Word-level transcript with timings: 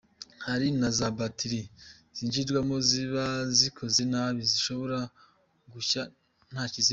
Hari 0.45 0.67
na 0.79 0.89
za 0.97 1.07
batiri 1.17 1.61
z’inyiganano 2.15 2.75
ziba 2.89 3.23
zikoze 3.57 4.01
nabi 4.11 4.41
zishobora 4.51 4.97
gushya 5.73 6.01
nta 6.53 6.63
kizikozeho. 6.73 6.89